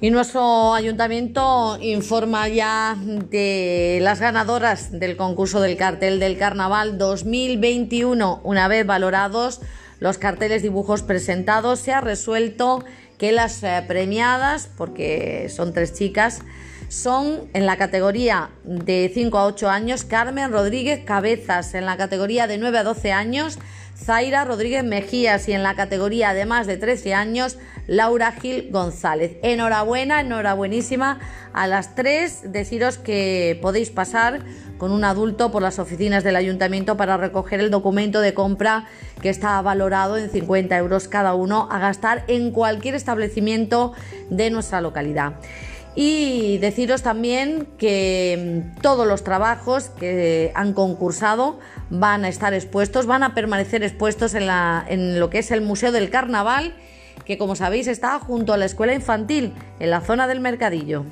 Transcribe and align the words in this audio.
Y 0.00 0.10
nuestro 0.10 0.74
ayuntamiento 0.74 1.76
informa 1.80 2.46
ya 2.46 2.96
de 3.30 3.98
las 4.00 4.20
ganadoras 4.20 4.92
del 4.92 5.16
concurso 5.16 5.60
del 5.60 5.76
cartel 5.76 6.20
del 6.20 6.38
Carnaval 6.38 6.98
2021. 6.98 8.40
Una 8.44 8.68
vez 8.68 8.86
valorados 8.86 9.60
los 9.98 10.16
carteles 10.18 10.62
dibujos 10.62 11.02
presentados, 11.02 11.80
se 11.80 11.92
ha 11.92 12.00
resuelto 12.00 12.84
que 13.18 13.32
las 13.32 13.60
eh, 13.64 13.82
premiadas, 13.88 14.70
porque 14.76 15.48
son 15.48 15.72
tres 15.72 15.92
chicas, 15.94 16.42
son 16.88 17.48
en 17.52 17.66
la 17.66 17.76
categoría 17.76 18.50
de 18.62 19.10
5 19.12 19.36
a 19.36 19.46
8 19.46 19.68
años 19.68 20.04
Carmen 20.04 20.52
Rodríguez 20.52 21.04
Cabezas, 21.04 21.74
en 21.74 21.86
la 21.86 21.96
categoría 21.96 22.46
de 22.46 22.58
9 22.58 22.78
a 22.78 22.84
12 22.84 23.10
años 23.10 23.58
Zaira 24.04 24.44
Rodríguez 24.44 24.84
Mejías 24.84 25.48
y 25.48 25.52
en 25.52 25.62
la 25.62 25.74
categoría 25.74 26.32
de 26.32 26.46
más 26.46 26.66
de 26.66 26.76
13 26.76 27.14
años 27.14 27.58
Laura 27.86 28.32
Gil 28.32 28.68
González. 28.70 29.36
Enhorabuena, 29.42 30.20
enhorabuenísima 30.20 31.18
a 31.52 31.66
las 31.66 31.94
tres. 31.94 32.52
Deciros 32.52 32.96
que 32.96 33.58
podéis 33.60 33.90
pasar 33.90 34.40
con 34.78 34.92
un 34.92 35.04
adulto 35.04 35.50
por 35.50 35.62
las 35.62 35.78
oficinas 35.78 36.22
del 36.22 36.36
ayuntamiento 36.36 36.96
para 36.96 37.16
recoger 37.16 37.60
el 37.60 37.70
documento 37.70 38.20
de 38.20 38.34
compra 38.34 38.86
que 39.20 39.30
está 39.30 39.60
valorado 39.62 40.16
en 40.16 40.30
50 40.30 40.76
euros 40.78 41.08
cada 41.08 41.34
uno 41.34 41.68
a 41.70 41.78
gastar 41.78 42.24
en 42.28 42.52
cualquier 42.52 42.94
establecimiento 42.94 43.94
de 44.30 44.50
nuestra 44.50 44.80
localidad. 44.80 45.34
Y 45.94 46.58
deciros 46.58 47.02
también 47.02 47.66
que 47.78 48.72
mm, 48.76 48.80
todos 48.80 49.06
los 49.06 49.24
trabajos 49.24 49.90
que 49.90 50.52
han 50.54 50.72
concursado 50.72 51.58
van 51.90 52.24
a 52.24 52.28
estar 52.28 52.54
expuestos, 52.54 53.06
van 53.06 53.22
a 53.22 53.34
permanecer 53.34 53.82
expuestos 53.82 54.34
en, 54.34 54.48
en 54.88 55.18
lo 55.18 55.30
que 55.30 55.38
es 55.38 55.50
el 55.50 55.60
Museo 55.60 55.90
del 55.90 56.10
Carnaval, 56.10 56.74
que 57.24 57.38
como 57.38 57.56
sabéis 57.56 57.88
está 57.88 58.18
junto 58.20 58.52
a 58.52 58.56
la 58.56 58.64
escuela 58.64 58.94
infantil, 58.94 59.54
en 59.80 59.90
la 59.90 60.00
zona 60.00 60.26
del 60.28 60.40
mercadillo. 60.40 61.04